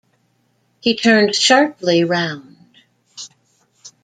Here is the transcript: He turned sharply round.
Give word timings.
He 0.79 0.95
turned 0.95 1.35
sharply 1.35 2.03
round. 2.05 2.57